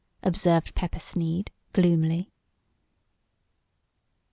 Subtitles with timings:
[0.23, 2.31] observed Pepper Sneed, gloomily.